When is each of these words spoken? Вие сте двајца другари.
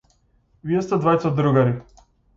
Вие 0.71 0.81
сте 0.87 0.99
двајца 1.05 1.33
другари. 1.41 1.77